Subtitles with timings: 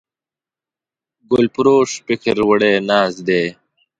[1.31, 3.43] ګلفروش فکر وړی ناست دی